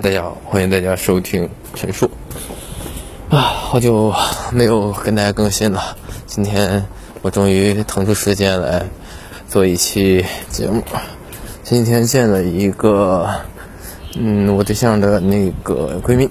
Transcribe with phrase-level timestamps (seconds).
[0.00, 2.08] 大家好，欢迎大家收听陈述。
[3.30, 4.14] 啊，好久
[4.52, 6.84] 没有跟大家更新了，今天
[7.20, 8.84] 我终于腾出时间来
[9.48, 10.84] 做一期节目。
[11.64, 13.28] 今天见了一个，
[14.16, 16.30] 嗯，我对象的那个闺蜜，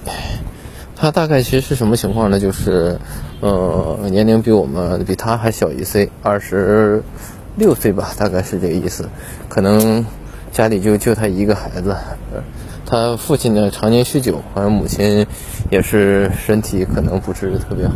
[0.96, 2.40] 她大概其实是什么情况呢？
[2.40, 2.98] 就是，
[3.42, 7.04] 呃，年龄比我们比她还小一岁，二十
[7.58, 9.10] 六岁吧，大概是这个意思。
[9.50, 10.06] 可能
[10.54, 11.94] 家里就就她一个孩子。
[12.90, 15.28] 他父亲呢常年酗酒，好像母亲
[15.70, 17.94] 也是身体可能不是特别好。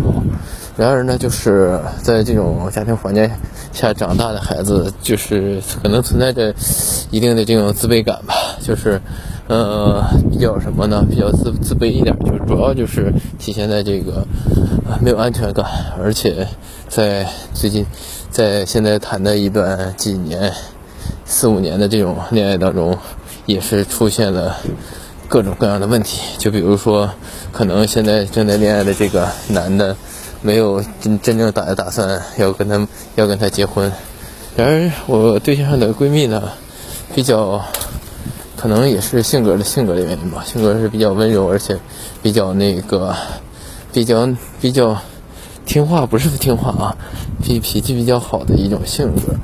[0.75, 3.29] 然而呢，就是在这种家庭环境
[3.71, 6.53] 下长大的孩子，就是可能存在着
[7.09, 8.33] 一定的这种自卑感吧。
[8.61, 8.99] 就是，
[9.47, 11.05] 呃，比较什么呢？
[11.09, 14.25] 比较自自卑一点，就是主要就是体现在这个
[15.01, 15.65] 没有安全感，
[16.01, 16.47] 而且
[16.89, 17.85] 在最近
[18.29, 20.51] 在现在谈的一段几年、
[21.25, 22.97] 四五年的这种恋爱当中。
[23.45, 24.55] 也是出现了
[25.27, 27.09] 各种各样的问题，就比如说，
[27.51, 29.95] 可能现在正在恋爱的这个男的，
[30.41, 33.91] 没有真真正打的打算要跟他要跟他结婚。
[34.55, 36.51] 然而，我对象的闺蜜呢，
[37.15, 37.63] 比较
[38.57, 41.77] 可能也是性格的性格的原因吧，性格是比较温柔，而且
[42.21, 43.15] 比较那个
[43.93, 44.27] 比较
[44.59, 45.01] 比较
[45.65, 46.97] 听话，不是听话啊，
[47.43, 49.35] 脾脾气比较好的一种性格。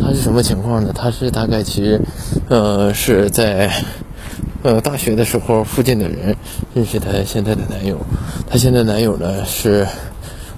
[0.00, 0.92] 她是什么情况呢？
[0.94, 2.00] 她是大概其实。
[2.48, 3.70] 呃，是在
[4.62, 6.36] 呃大学的时候，附近的人
[6.74, 7.98] 认识她现在的男友。
[8.48, 9.86] 她现在男友呢是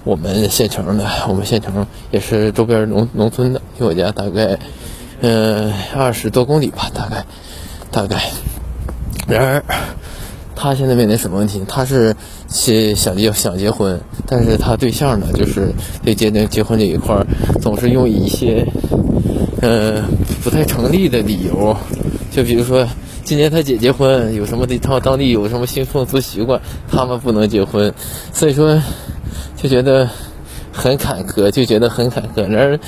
[0.03, 4.59] 我们县城的，我们县城也是周边农农村的，离我家大概
[5.21, 7.25] 嗯二十多公里吧，大概
[7.89, 8.21] 大概。
[9.27, 9.63] 然而，
[10.57, 11.61] 他现在面临什么问题？
[11.67, 12.15] 他是
[12.95, 15.71] 想结想结婚，但是他对象呢，就是
[16.03, 17.25] 对结结婚这一块儿
[17.61, 18.65] 总是用一些。
[19.59, 20.03] 嗯，
[20.43, 21.75] 不太成立的理由，
[22.29, 22.87] 就比如说
[23.23, 27.91] 今年他姐结婚，有什么的他当地有什么新风俗习惯，他们不能结婚，
[28.31, 28.79] 所以说
[29.55, 30.07] 就觉得
[30.71, 32.47] 很坎坷，就觉得很坎坷。
[32.47, 32.79] 然而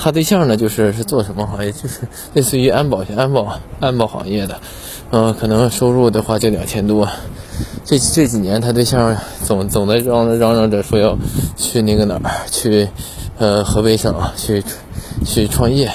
[0.00, 4.60] 他对象呢，就是是做什么行业，就是类似于安保安保安保行业的，
[5.10, 7.08] 嗯，可能收入的话就两千多。
[7.84, 11.18] 这这几年他对象总总在嚷嚷嚷着说要
[11.56, 12.88] 去那个哪儿去，
[13.38, 14.62] 呃，河北省去
[15.26, 15.90] 去创业。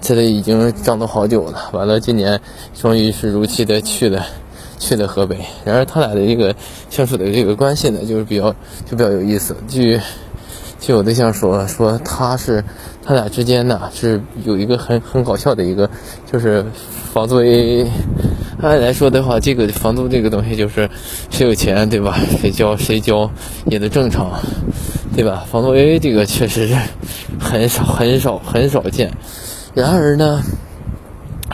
[0.00, 2.40] 现在已经涨到好久了，完了，今年
[2.74, 4.24] 终于是如期的去了，
[4.78, 5.38] 去了河北。
[5.64, 6.54] 然而他俩的这个
[6.90, 8.50] 相处的这个关系呢，就是比较
[8.84, 9.56] 就比较有意思。
[9.68, 10.00] 据
[10.80, 12.64] 据我对象说，说他是
[13.04, 15.88] 他俩之间呢是有一个很很搞笑的一个，
[16.30, 16.64] 就是
[17.12, 17.86] 房租 AA。
[18.60, 20.88] 按来说的话，这个房租这个东西就是
[21.30, 22.16] 谁有钱对吧？
[22.40, 23.28] 谁交谁交
[23.66, 24.30] 也都正常，
[25.16, 25.44] 对吧？
[25.50, 26.76] 房租 AA 这个确实是
[27.40, 29.10] 很少很少很少见。
[29.74, 30.40] 然而呢，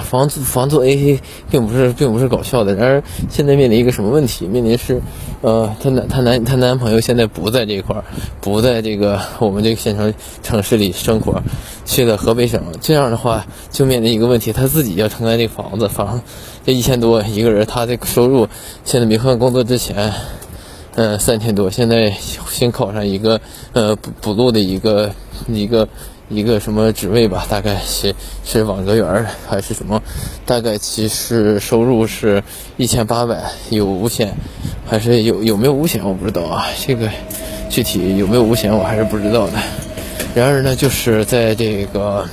[0.00, 1.18] 房租房租 AA
[1.50, 2.74] 并不是并不是搞笑的。
[2.74, 4.46] 然而现在面临一个什么问题？
[4.46, 5.00] 面临是，
[5.40, 8.04] 呃，她男她男她男朋友现在不在这一块儿，
[8.40, 11.42] 不在这个我们这个县城城市里生活，
[11.84, 12.62] 去了河北省。
[12.80, 16.20] 这样的话就面临一个问题，她自己要承担这个房子房，
[16.64, 18.48] 这一千多一个人，他的收入
[18.84, 20.12] 现在没换工作之前，
[20.94, 21.70] 嗯，三千多。
[21.70, 22.10] 现在
[22.50, 23.40] 新考上一个
[23.72, 25.12] 呃补补录的一个
[25.48, 25.88] 一个。
[26.28, 30.02] 一个什么职位吧，大概是是网格员还是什么？
[30.44, 32.42] 大概其实收入是
[32.76, 34.34] 一千八百，有五险，
[34.86, 36.66] 还是有有没有五险我不知道啊。
[36.86, 37.08] 这个
[37.70, 39.52] 具体有没有五险我还是不知道的。
[40.34, 42.28] 然而呢，就是在这个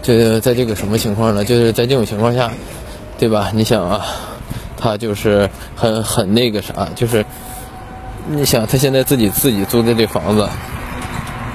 [0.00, 1.44] 这个在这个什么情况呢？
[1.44, 2.52] 就是在这种情况下，
[3.18, 3.50] 对吧？
[3.52, 4.06] 你想啊，
[4.76, 7.26] 他就是很很那个啥，就是
[8.28, 10.48] 你想他现在自己自己租的这房子。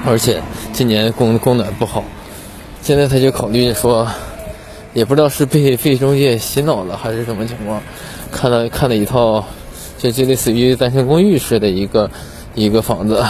[0.05, 0.41] 而且
[0.73, 2.03] 今年供供暖不好，
[2.81, 4.07] 现在他就考虑说，
[4.93, 7.81] 也不知道是被被中介洗脑了还是什么情况，
[8.31, 9.45] 看了看了一套，
[9.99, 12.09] 就就类似于单身公寓似的一个
[12.55, 13.23] 一个房子，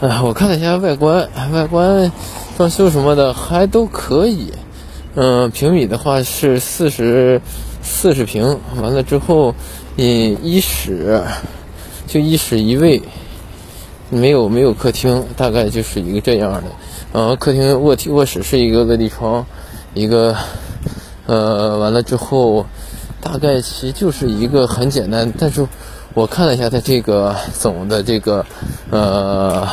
[0.00, 2.10] 哎，我看了一下外观，外观
[2.56, 4.52] 装修什么的还都可以，
[5.16, 7.40] 嗯，平米的话是四十
[7.82, 9.54] 四十平，完了之后，
[9.96, 11.20] 嗯，一室
[12.06, 13.02] 就一室一卫。
[14.10, 16.64] 没有没有客厅，大概就是一个这样的。
[17.12, 19.44] 呃，客厅卧梯卧室是一个落地窗，
[19.94, 20.36] 一个
[21.26, 22.66] 呃，完了之后，
[23.20, 25.32] 大概其实就是一个很简单。
[25.38, 25.66] 但是
[26.12, 28.44] 我看了一下它这个总的这个
[28.90, 29.66] 呃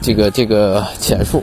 [0.00, 1.42] 这个这个钱数，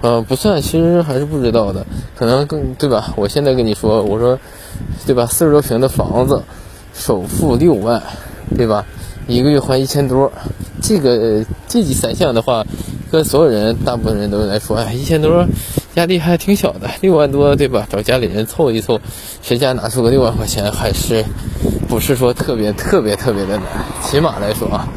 [0.00, 1.84] 呃，不算，其实还是不知道的。
[2.16, 3.12] 可能更对吧？
[3.16, 4.38] 我现在跟你说，我说
[5.06, 5.26] 对吧？
[5.26, 6.42] 四十多平的房子，
[6.94, 8.02] 首付六万，
[8.56, 8.84] 对吧？
[9.28, 10.32] 一个月还一千多，
[10.80, 12.64] 这个这几三项的话，
[13.12, 15.46] 跟所有人大部分人都来说，哎，一千多
[15.94, 17.86] 压力还挺小的，六万多，对吧？
[17.90, 18.98] 找家里人凑一凑，
[19.42, 21.22] 谁家拿出个六万块钱，还是
[21.86, 23.66] 不是说特别特别特别的难？
[24.02, 24.88] 起码来说啊。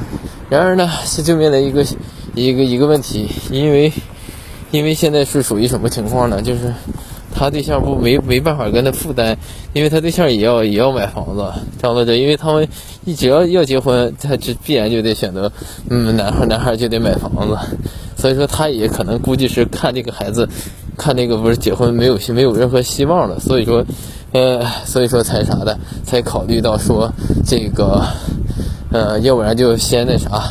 [0.50, 1.86] 然而呢，是就面临一个
[2.34, 3.92] 一个一个问题，因为
[4.72, 6.42] 因为现在是属于什么情况呢？
[6.42, 6.74] 就是
[7.34, 9.38] 他对象不没没办法跟他负担，
[9.74, 11.44] 因为他对象也要也要买房子，
[11.78, 12.68] 知道这，因为他们
[13.06, 15.52] 一只要要结婚，他就必然就得选择，
[15.90, 17.58] 嗯，男孩男孩就得买房子，
[18.16, 20.48] 所以说他也可能估计是看这个孩子，
[20.98, 23.84] 看那个不是结婚没有没有任何希望了，所以说，
[24.34, 27.12] 呃，所以说才啥的，才考虑到说
[27.46, 28.06] 这个。
[28.94, 30.44] 呃，要不然就先那啥，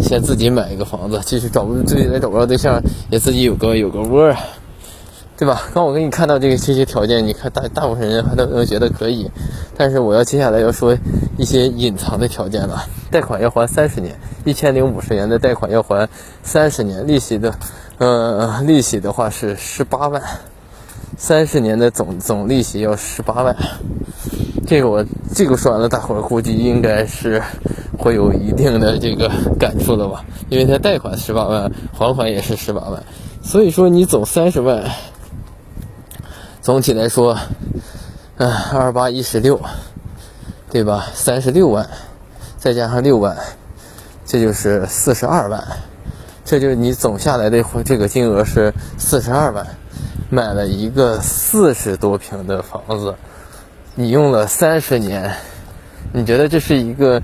[0.00, 2.80] 先自己买一个房子，即使找不自己再找不着对象，
[3.10, 4.32] 也自己有个有个窝，
[5.40, 5.62] 对吧？
[5.72, 9.30] 刚我给你看到这个这些条件，你看大大部分人还都能觉得可以，
[9.74, 10.94] 但是我要接下来要说
[11.38, 12.84] 一些隐藏的条件了。
[13.10, 14.14] 贷款要还三十年，
[14.44, 16.06] 一千零五十元的贷款要还
[16.42, 17.54] 三十年，利息的，
[17.96, 20.22] 呃，利息的话是十八万，
[21.16, 23.56] 三十年的总总利息要十八万。
[24.66, 25.02] 这个我
[25.34, 27.42] 这个说完了，大伙儿估计应该是
[27.96, 30.22] 会有一定的这个感触了吧？
[30.50, 33.02] 因为他贷款十八万，还款也是十八万，
[33.42, 34.84] 所以说你总三十万，
[36.70, 37.36] 总体来说，
[38.36, 39.60] 嗯，二八一十六，
[40.70, 41.04] 对吧？
[41.12, 41.90] 三十六万，
[42.58, 43.36] 再加上六万，
[44.24, 45.66] 这就是四十二万，
[46.44, 49.66] 这就是你总下来的这个金额是四十二万，
[50.30, 53.16] 买了一个四十多平的房子。
[53.96, 55.34] 你用了三十年，
[56.12, 57.20] 你觉得这是一个，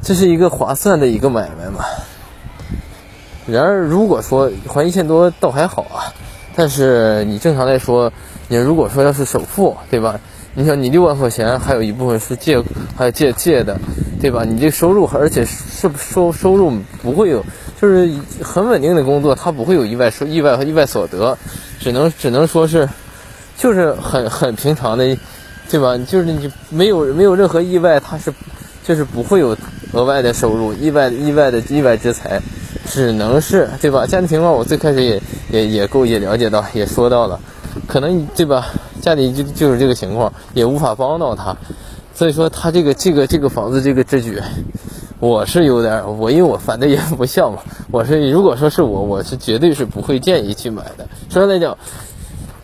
[0.00, 1.84] 这是一个划算的一个买卖吗？
[3.46, 6.16] 然而，如果说还一千多倒还好啊，
[6.56, 8.12] 但是你正常来说，
[8.48, 10.18] 你如果说要是首付，对吧？
[10.54, 12.60] 你想你六万块钱，还有一部分是借，
[12.96, 13.78] 还有借借的，
[14.20, 14.42] 对吧？
[14.42, 16.72] 你这收入，而且是收收入
[17.02, 17.44] 不会有，
[17.80, 18.10] 就是
[18.42, 21.36] 很稳定的工作，它不会有意外收意外和意外所得，
[21.78, 22.88] 只能只能说是，
[23.58, 25.16] 就是很很平常的。
[25.68, 25.98] 对吧？
[25.98, 28.32] 就是你没有没有任何意外，他是
[28.86, 29.56] 就是不会有
[29.90, 32.40] 额外的收入，意外意外的意外之财，
[32.86, 34.06] 只能是对吧？
[34.06, 37.40] 家庭情况我最开始也也也够也了解到，也说到了，
[37.86, 38.68] 可能对吧？
[39.02, 41.56] 家里就就是这个情况，也无法帮到他，
[42.14, 44.40] 所以说他这个这个这个房子这个之举，
[45.20, 47.58] 我是有点我因为我反对也不像嘛，
[47.90, 51.06] 我是如果说是我，我是绝对是不会建议去买的。
[51.28, 51.76] 首先来讲，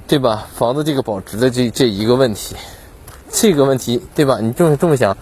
[0.06, 0.46] 对吧？
[0.54, 2.56] 房子这个保值的这这一个问题。
[3.34, 4.38] 这个问题对吧？
[4.42, 5.16] 你这么这么想，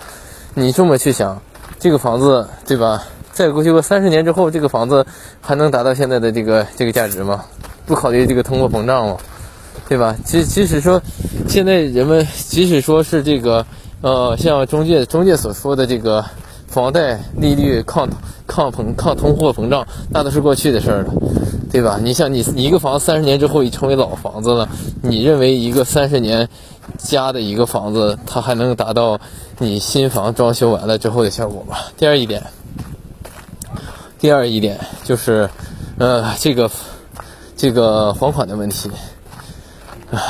[0.54, 1.40] 你这么去想，
[1.78, 3.04] 这个房子对吧？
[3.40, 5.06] 再过去个三十年之后，这个房子
[5.40, 7.42] 还能达到现在的这个这个价值吗？
[7.86, 9.16] 不考虑这个通货膨胀吗？
[9.88, 10.14] 对吧？
[10.26, 11.00] 即即使说
[11.48, 13.64] 现在人们即使说是这个
[14.02, 16.22] 呃，像中介中介所说的这个
[16.68, 18.06] 房贷利率抗
[18.46, 21.14] 抗膨抗通货膨胀，那都是过去的事儿了，
[21.72, 21.98] 对吧？
[21.98, 24.68] 你像你你一个房子三十年之后已成为老房子了，
[25.00, 26.46] 你认为一个三十年？
[26.98, 29.18] 家的一个房子，它还能达到
[29.58, 31.76] 你新房装修完了之后的效果吗？
[31.96, 32.42] 第二一点，
[34.20, 35.48] 第二一点就是，
[35.98, 36.70] 呃，这个
[37.56, 38.90] 这个还款的问题，
[40.12, 40.20] 啊，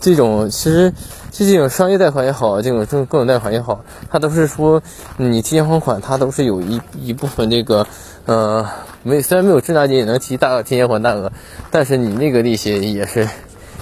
[0.00, 0.92] 这种其实
[1.32, 4.80] 这种商业贷款也好，这种这各种贷款也好，它都是说
[5.16, 7.84] 你提前还款，它都是有一一部分这个，
[8.26, 8.64] 呃，
[9.02, 11.32] 没虽然没有滞纳金也能提大额提前还大额，
[11.72, 13.28] 但是你那个利息也是。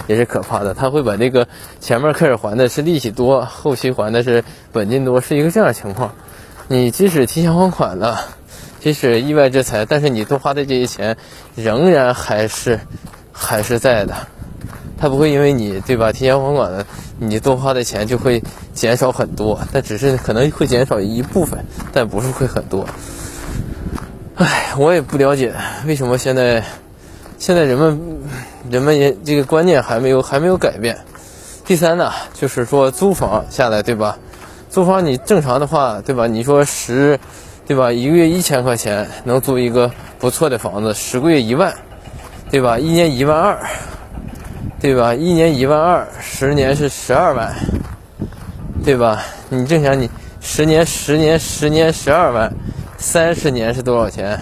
[0.07, 1.47] 也是可怕的，他会把这个
[1.79, 6.13] 前面开始还的是利息多，后期还的是本金多，是一个这样的情况。
[6.67, 8.19] 你即使提前还款了，
[8.83, 11.15] 即使意外之财，但是你多花的这些钱
[11.55, 12.77] 仍然还是
[13.31, 14.13] 还是在的。
[14.99, 16.85] 他不会因为你对吧提前还款了，
[17.17, 21.63] 你多花的钱就会减少很多，但只是可能会减少一部分，
[21.93, 22.85] 但不是会很多。
[24.35, 25.53] 唉，我也不了解
[25.87, 26.61] 为什么现在。
[27.39, 28.21] 现在人们，
[28.69, 30.97] 人们也这个观念还没有还没有改变。
[31.65, 34.17] 第三呢，就是说租房下来，对吧？
[34.69, 36.25] 租房你正常的话，对吧？
[36.25, 37.19] 你说十，
[37.73, 37.91] 对吧？
[37.91, 39.89] 一个月一千块钱能租一个
[40.19, 41.73] 不错的房子，十个月一万，
[42.51, 42.77] 对吧？
[42.77, 43.59] 一年一万二，
[44.79, 45.15] 对吧？
[45.15, 47.51] 一年一万二，十年是十二万，
[48.85, 49.23] 对吧？
[49.49, 50.07] 你正想你
[50.39, 52.53] 十年十年十年十二万，
[52.99, 54.39] 三十年是多少钱？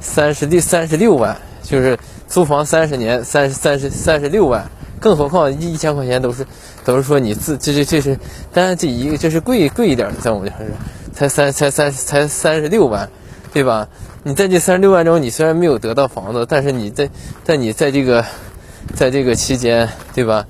[0.00, 1.36] 三十六三十六万。
[1.62, 4.66] 就是租房三十年，三十三十三十六万，
[4.98, 6.46] 更何况一千块钱都是
[6.86, 8.18] 都是说你自这这这是，
[8.50, 10.72] 当然这一个这是贵贵一点的，在我们这是
[11.14, 13.08] 才三才三才三十六万，
[13.52, 13.88] 对吧？
[14.24, 17.08] 你在这三十六万中，你虽然没有得到房子，但是你在
[17.44, 18.24] 在你在这个
[18.94, 20.44] 在这个期间，对吧？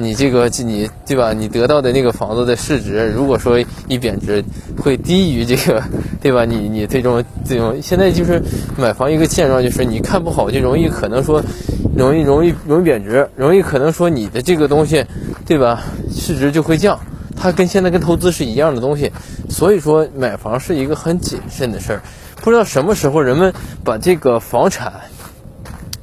[0.00, 1.32] 你这个你对吧？
[1.32, 3.58] 你得到的那个房子的市值，如果说
[3.88, 4.44] 一贬值，
[4.80, 5.82] 会低于这个，
[6.22, 6.44] 对吧？
[6.44, 8.40] 你你最终最终现在就是
[8.76, 11.42] 买房一个现状，就是你看不好就容易可能说，
[11.96, 15.04] 容易容易容易贬值，容易可能说你的这个东西，
[15.44, 15.82] 对吧？
[16.10, 16.98] 市值就会降。
[17.38, 19.12] 它跟现在跟投资是一样的东西，
[19.48, 22.02] 所以说买房是一个很谨慎的事儿。
[22.42, 23.52] 不知道什么时候人们
[23.84, 24.92] 把这个房产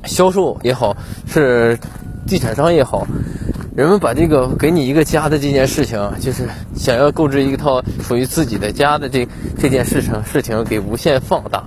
[0.06, 0.96] 销售也好，
[1.28, 1.78] 是
[2.28, 3.06] 地产商也好。
[3.76, 9.28] 人们把这个给你一个家的这件事情，就是想要购置一套属于自己的家的这
[9.60, 11.62] 这件事情事情给无限放大，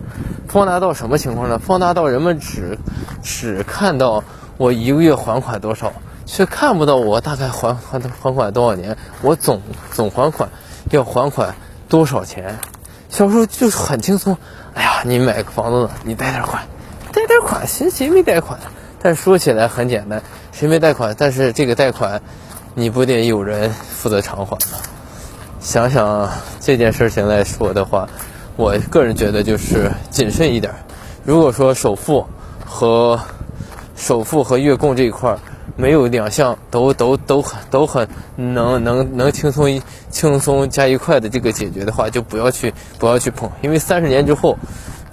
[0.46, 1.58] 放大到什么情况呢？
[1.58, 2.78] 放大到人们只
[3.22, 4.24] 只看到
[4.56, 5.92] 我一个月还款多少，
[6.28, 10.50] 却看不到我大概还还还款多少年，我总总还款
[10.90, 11.54] 要还款
[11.88, 12.58] 多少钱。
[13.08, 14.36] 销售就是很轻松，
[14.74, 16.62] 哎呀，你买个房子，你贷点款，
[17.10, 18.60] 贷点款，谁谁没贷款？
[19.00, 21.16] 但说起来很简单，谁没贷款？
[21.18, 22.20] 但是这个贷款，
[22.74, 24.78] 你不得有人负责偿还吗？
[25.60, 26.30] 想想
[26.60, 28.06] 这件事情来说的话，
[28.56, 30.74] 我个人觉得就是谨慎一点。
[31.24, 32.26] 如果说首付
[32.66, 33.18] 和
[33.96, 35.38] 首付和月供这一块儿
[35.76, 44.56] 没有两项都都都很都很能能能轻松轻松加一块的这个解决的话，就不要去不要去碰，因为三十年之后，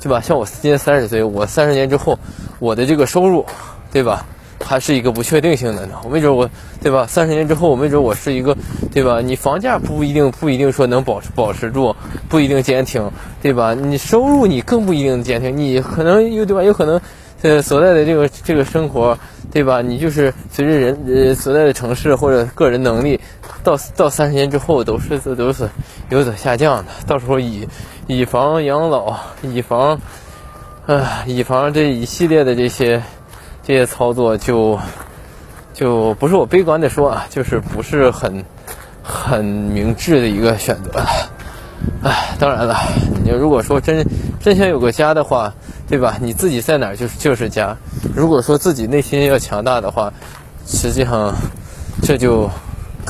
[0.02, 0.20] 对吧？
[0.22, 2.18] 像我今年三十岁，我三十年之后，
[2.60, 3.46] 我的这个收入。
[3.92, 4.26] 对吧？
[4.62, 5.96] 还是一个不确定性的呢。
[6.04, 6.50] 我没准我，
[6.82, 7.08] 对吧？
[7.08, 8.54] 三十年之后，我没准我是一个，
[8.92, 9.22] 对吧？
[9.22, 11.96] 你房价不一定不一定说能保持保持住，
[12.28, 13.10] 不一定坚挺，
[13.42, 13.74] 对吧？
[13.74, 16.62] 你收入你更不一定坚挺，你可能有对吧？
[16.62, 17.00] 有可能，
[17.46, 19.18] 呃，所在的这个这个生活，
[19.52, 19.82] 对吧？
[19.82, 23.20] 你就是随着人呃所在的城市或者个人能力，
[23.64, 25.70] 到到三十年之后都是都是
[26.10, 26.86] 有所下降的。
[27.06, 27.68] 到时候以
[28.08, 30.00] 以房养老，以房，
[30.88, 33.04] 啊，以房这一系列的这些。
[33.68, 34.80] 这些操作就
[35.74, 38.46] 就不是我悲观的说啊，就是不是很
[39.02, 41.08] 很明智的一个选择了。
[42.04, 42.76] 哎，当然了，
[43.24, 44.06] 你如果说真
[44.40, 45.54] 真想有个家的话，
[45.88, 46.18] 对吧？
[46.22, 47.76] 你自己在哪儿就是就是家。
[48.16, 50.12] 如果说自己内心要强大的话，
[50.68, 51.34] 实际上
[52.04, 52.50] 这就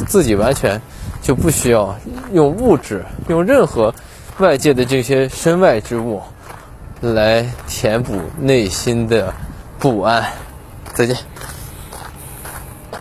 [0.07, 0.81] 自己完全
[1.21, 1.95] 就不需要
[2.33, 3.93] 用物质、用任何
[4.39, 6.21] 外界的这些身外之物
[7.01, 9.33] 来填补内心的
[9.77, 10.23] 不安。
[10.93, 11.15] 再见。